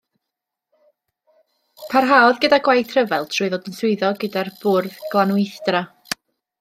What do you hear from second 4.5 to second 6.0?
Bwrdd Glanweithdra.